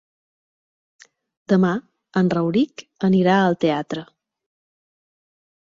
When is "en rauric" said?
2.23-2.85